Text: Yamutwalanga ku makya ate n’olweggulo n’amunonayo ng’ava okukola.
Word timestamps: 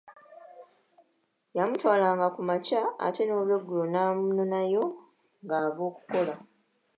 Yamutwalanga 1.57 2.27
ku 2.35 2.41
makya 2.49 2.81
ate 3.05 3.21
n’olweggulo 3.25 3.83
n’amunonayo 3.87 4.83
ng’ava 5.43 5.81
okukola. 5.89 6.35